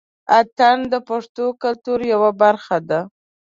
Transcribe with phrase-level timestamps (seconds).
[0.39, 3.01] اتڼ د پښتنو کلتور يوه برخه دى.